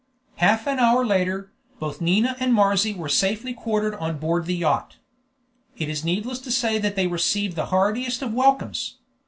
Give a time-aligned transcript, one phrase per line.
[0.37, 4.97] Half an hour later, both Nina and Marzy were safely quartered on board the yacht.
[5.77, 8.95] It is needless to say that they received the heartiest of welcomes.